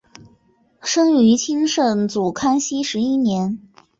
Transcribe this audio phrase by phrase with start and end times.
[0.81, 3.59] 生于清圣祖康熙十一年。